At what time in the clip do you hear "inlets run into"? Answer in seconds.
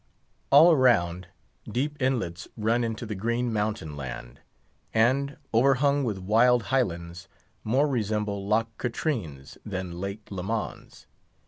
2.01-3.05